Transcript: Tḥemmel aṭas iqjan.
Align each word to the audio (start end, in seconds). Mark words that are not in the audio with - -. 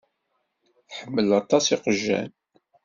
Tḥemmel 0.89 1.29
aṭas 1.39 1.65
iqjan. 1.75 2.29